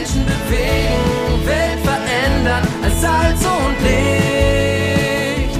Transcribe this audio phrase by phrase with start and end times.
[0.00, 5.58] Menschen bewegen, Welt verändern als Salz und Licht.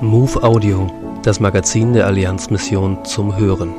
[0.00, 0.90] Move Audio,
[1.22, 3.72] das Magazin der Allianzmission zum Hören.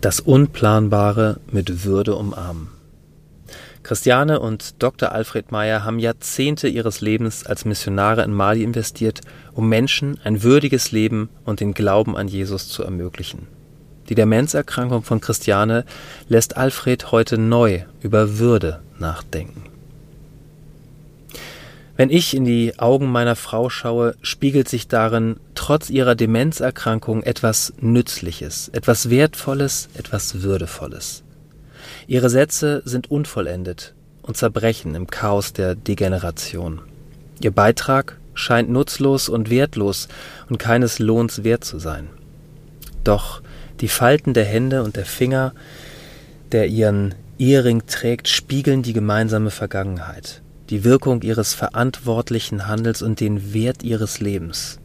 [0.00, 2.68] Das Unplanbare mit Würde umarmen.
[3.84, 5.12] Christiane und Dr.
[5.12, 9.20] Alfred Meyer haben Jahrzehnte ihres Lebens als Missionare in Mali investiert,
[9.52, 13.46] um Menschen ein würdiges Leben und den Glauben an Jesus zu ermöglichen.
[14.08, 15.84] Die Demenzerkrankung von Christiane
[16.28, 19.64] lässt Alfred heute neu über Würde nachdenken.
[21.96, 27.74] Wenn ich in die Augen meiner Frau schaue, spiegelt sich darin trotz ihrer Demenzerkrankung etwas
[27.80, 31.23] Nützliches, etwas Wertvolles, etwas Würdevolles.
[32.06, 36.80] Ihre Sätze sind unvollendet und zerbrechen im Chaos der Degeneration.
[37.40, 40.08] Ihr Beitrag scheint nutzlos und wertlos
[40.48, 42.08] und keines Lohns wert zu sein.
[43.04, 43.42] Doch
[43.80, 45.52] die Falten der Hände und der Finger,
[46.52, 53.52] der ihren Ehering trägt, spiegeln die gemeinsame Vergangenheit, die Wirkung ihres verantwortlichen Handels und den
[53.52, 54.78] Wert ihres Lebens.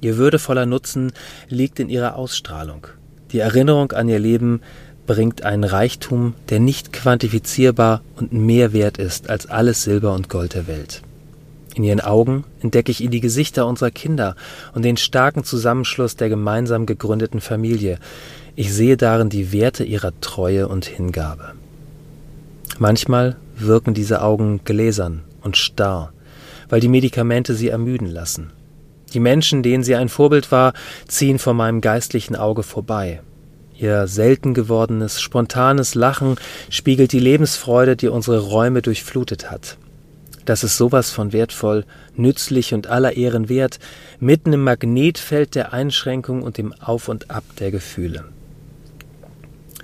[0.00, 1.12] Ihr würdevoller Nutzen
[1.48, 2.86] liegt in ihrer Ausstrahlung.
[3.32, 4.60] Die Erinnerung an ihr Leben
[5.06, 10.54] bringt einen Reichtum, der nicht quantifizierbar und mehr wert ist als alles Silber und Gold
[10.54, 11.02] der Welt.
[11.74, 14.34] In ihren Augen entdecke ich in die Gesichter unserer Kinder
[14.74, 17.98] und den starken Zusammenschluss der gemeinsam gegründeten Familie.
[18.54, 21.52] Ich sehe darin die Werte ihrer Treue und Hingabe.
[22.78, 26.12] Manchmal wirken diese Augen gläsern und starr,
[26.70, 28.50] weil die Medikamente sie ermüden lassen.
[29.12, 30.72] Die Menschen, denen sie ein Vorbild war,
[31.06, 33.20] ziehen vor meinem geistlichen Auge vorbei,
[33.78, 36.36] Ihr selten gewordenes, spontanes Lachen
[36.70, 39.76] spiegelt die Lebensfreude, die unsere Räume durchflutet hat.
[40.46, 43.78] Das ist sowas von wertvoll, nützlich und aller Ehren wert,
[44.20, 48.24] mitten im Magnetfeld der Einschränkung und dem Auf und Ab der Gefühle.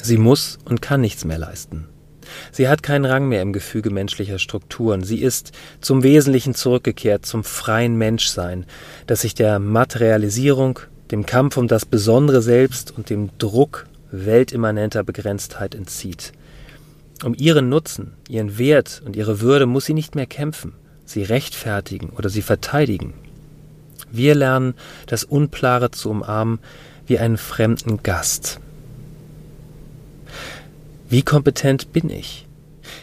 [0.00, 1.88] Sie muss und kann nichts mehr leisten.
[2.50, 5.02] Sie hat keinen Rang mehr im Gefüge menschlicher Strukturen.
[5.02, 8.64] Sie ist zum Wesentlichen zurückgekehrt, zum freien Menschsein,
[9.06, 10.78] das sich der Materialisierung,
[11.12, 16.32] dem Kampf um das besondere Selbst und dem Druck weltimmanenter Begrenztheit entzieht.
[17.22, 20.72] Um ihren Nutzen, ihren Wert und ihre Würde muss sie nicht mehr kämpfen,
[21.04, 23.14] sie rechtfertigen oder sie verteidigen.
[24.10, 24.74] Wir lernen,
[25.06, 26.58] das Unklare zu umarmen
[27.06, 28.58] wie einen fremden Gast.
[31.08, 32.46] Wie kompetent bin ich?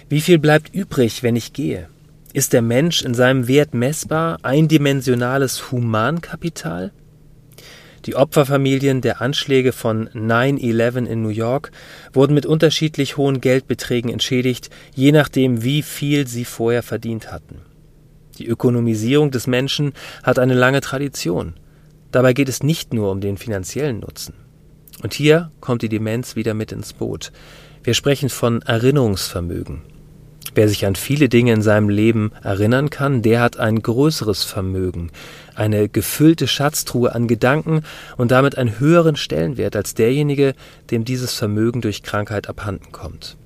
[0.09, 1.87] Wie viel bleibt übrig, wenn ich gehe?
[2.33, 6.91] Ist der Mensch in seinem Wert messbar, eindimensionales Humankapital?
[8.05, 11.71] Die Opferfamilien der Anschläge von 9/11 in New York
[12.13, 17.59] wurden mit unterschiedlich hohen Geldbeträgen entschädigt, je nachdem, wie viel sie vorher verdient hatten.
[18.37, 19.93] Die Ökonomisierung des Menschen
[20.23, 21.55] hat eine lange Tradition.
[22.11, 24.33] Dabei geht es nicht nur um den finanziellen Nutzen.
[25.03, 27.31] Und hier kommt die Demenz wieder mit ins Boot.
[27.83, 29.81] Wir sprechen von Erinnerungsvermögen.
[30.59, 35.09] Wer sich an viele Dinge in seinem Leben erinnern kann, der hat ein größeres Vermögen,
[35.55, 37.83] eine gefüllte Schatztruhe an Gedanken
[38.17, 40.55] und damit einen höheren Stellenwert als derjenige,
[40.91, 43.37] dem dieses Vermögen durch Krankheit abhanden kommt.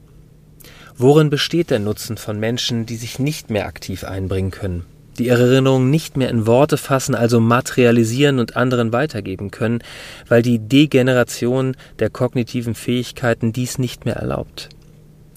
[0.98, 4.84] Worin besteht der Nutzen von Menschen, die sich nicht mehr aktiv einbringen können,
[5.20, 9.84] die ihre Erinnerungen nicht mehr in Worte fassen, also materialisieren und anderen weitergeben können,
[10.30, 14.70] weil die Degeneration der kognitiven Fähigkeiten dies nicht mehr erlaubt?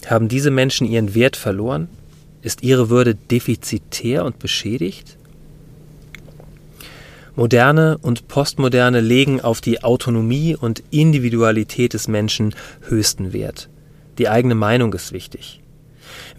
[0.07, 1.89] Haben diese Menschen ihren Wert verloren?
[2.41, 5.17] Ist ihre Würde defizitär und beschädigt?
[7.35, 12.55] Moderne und Postmoderne legen auf die Autonomie und Individualität des Menschen
[12.87, 13.69] höchsten Wert.
[14.17, 15.61] Die eigene Meinung ist wichtig.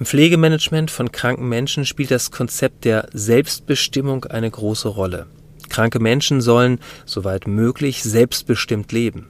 [0.00, 5.26] Im Pflegemanagement von kranken Menschen spielt das Konzept der Selbstbestimmung eine große Rolle.
[5.68, 9.28] Kranke Menschen sollen, soweit möglich, selbstbestimmt leben.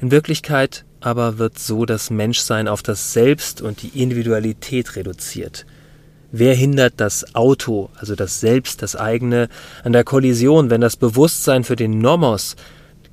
[0.00, 5.64] In Wirklichkeit aber wird so das Menschsein auf das Selbst und die Individualität reduziert.
[6.32, 9.48] Wer hindert das Auto, also das Selbst, das eigene,
[9.84, 12.56] an der Kollision, wenn das Bewusstsein für den Nomos,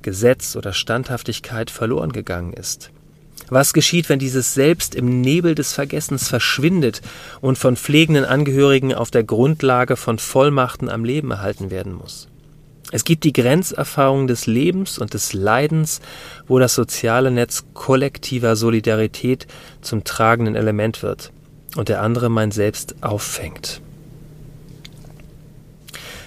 [0.02, 2.90] Gesetz oder Standhaftigkeit verloren gegangen ist?
[3.48, 7.00] Was geschieht, wenn dieses Selbst im Nebel des Vergessens verschwindet
[7.40, 12.26] und von pflegenden Angehörigen auf der Grundlage von Vollmachten am Leben erhalten werden muss?
[12.94, 16.00] Es gibt die Grenzerfahrung des Lebens und des Leidens,
[16.46, 19.48] wo das soziale Netz kollektiver Solidarität
[19.80, 21.32] zum tragenden Element wird
[21.74, 23.80] und der andere mein Selbst auffängt.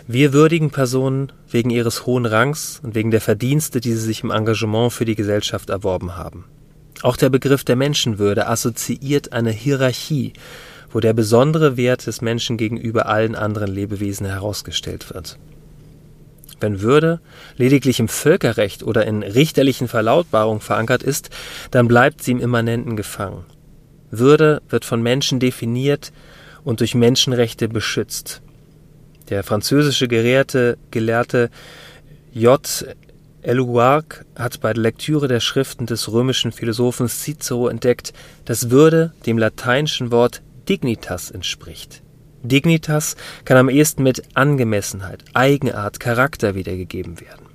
[0.07, 4.31] Wir würdigen Personen wegen ihres hohen Rangs und wegen der Verdienste, die sie sich im
[4.31, 6.43] Engagement für die Gesellschaft erworben haben.
[7.01, 10.33] Auch der Begriff der Menschenwürde assoziiert eine Hierarchie,
[10.91, 15.39] wo der besondere Wert des Menschen gegenüber allen anderen Lebewesen herausgestellt wird.
[16.59, 17.19] Wenn Würde
[17.56, 21.30] lediglich im Völkerrecht oder in richterlichen Verlautbarungen verankert ist,
[21.71, 23.45] dann bleibt sie im Immanenten gefangen.
[24.09, 26.12] Würde wird von Menschen definiert
[26.63, 28.42] und durch Menschenrechte beschützt.
[29.30, 31.50] Der französische Gelehrte, Gelehrte
[32.33, 32.62] J.
[33.42, 38.13] Eluarc hat bei der Lektüre der Schriften des römischen Philosophen Cicero entdeckt,
[38.45, 42.01] dass Würde dem lateinischen Wort dignitas entspricht.
[42.43, 47.45] Dignitas kann am ehesten mit Angemessenheit, Eigenart, Charakter wiedergegeben werden.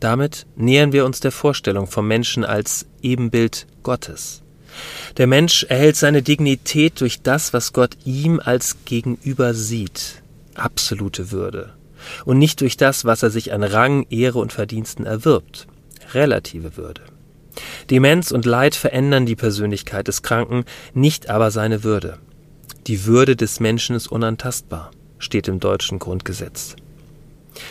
[0.00, 4.42] Damit nähern wir uns der Vorstellung vom Menschen als Ebenbild Gottes.
[5.16, 10.22] Der Mensch erhält seine Dignität durch das, was Gott ihm als Gegenüber sieht,
[10.54, 11.72] absolute Würde,
[12.24, 15.68] und nicht durch das, was er sich an Rang, Ehre und Verdiensten erwirbt,
[16.12, 17.02] relative Würde.
[17.90, 22.18] Demenz und Leid verändern die Persönlichkeit des Kranken, nicht aber seine Würde.
[22.86, 26.76] Die Würde des Menschen ist unantastbar, steht im deutschen Grundgesetz.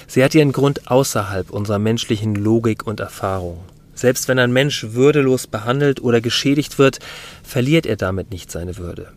[0.07, 3.59] Sie hat ihren Grund außerhalb unserer menschlichen Logik und Erfahrung.
[3.93, 6.97] Selbst wenn ein Mensch würdelos behandelt oder geschädigt wird,
[7.43, 9.11] verliert er damit nicht seine Würde.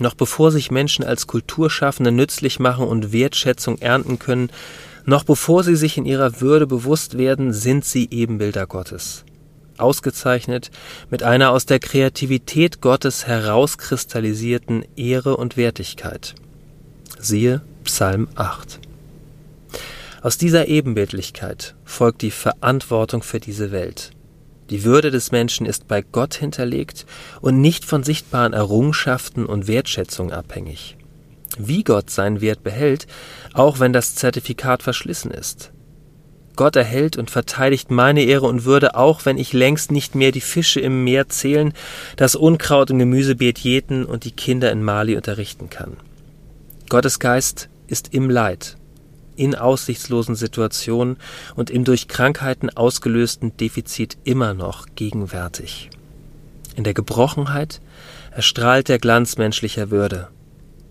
[0.00, 4.50] Noch bevor sich Menschen als Kulturschaffende nützlich machen und Wertschätzung ernten können,
[5.04, 9.25] noch bevor sie sich in ihrer Würde bewusst werden, sind sie Ebenbilder Gottes
[9.78, 10.70] ausgezeichnet
[11.10, 16.34] mit einer aus der Kreativität Gottes herauskristallisierten Ehre und Wertigkeit.
[17.18, 18.80] Siehe Psalm 8.
[20.22, 24.10] Aus dieser Ebenbildlichkeit folgt die Verantwortung für diese Welt.
[24.70, 27.06] Die Würde des Menschen ist bei Gott hinterlegt
[27.40, 30.96] und nicht von sichtbaren Errungenschaften und Wertschätzung abhängig.
[31.58, 33.06] Wie Gott seinen Wert behält,
[33.54, 35.70] auch wenn das Zertifikat verschlissen ist,
[36.56, 40.40] Gott erhält und verteidigt meine Ehre und Würde, auch wenn ich längst nicht mehr die
[40.40, 41.72] Fische im Meer zählen,
[42.16, 45.96] das Unkraut im Gemüsebeet jäten und die Kinder in Mali unterrichten kann.
[46.88, 48.76] Gottes Geist ist im Leid,
[49.36, 51.16] in aussichtslosen Situationen
[51.54, 55.90] und im durch Krankheiten ausgelösten Defizit immer noch gegenwärtig.
[56.74, 57.80] In der Gebrochenheit
[58.30, 60.28] erstrahlt der Glanz menschlicher Würde.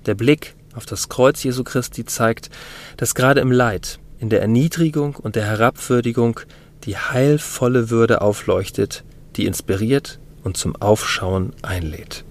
[0.05, 2.49] Der Blick auf das Kreuz Jesu Christi zeigt,
[2.97, 6.39] dass gerade im Leid in der Erniedrigung und der Herabwürdigung
[6.85, 9.03] die heilvolle Würde aufleuchtet,
[9.35, 12.25] die inspiriert und zum Aufschauen einlädt.